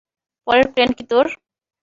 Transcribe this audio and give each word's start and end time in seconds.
পরের 0.47 0.67
প্ল্যান 0.73 0.89
কী 0.97 1.03
তোর? 1.11 1.25